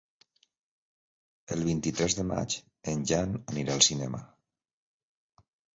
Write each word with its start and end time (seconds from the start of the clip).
El 1.57 1.61
vint-i-tres 1.69 2.17
de 2.21 2.27
maig 2.31 2.57
en 2.95 3.07
Jan 3.13 3.39
anirà 3.43 3.79
al 3.79 3.87
cinema. 3.93 4.27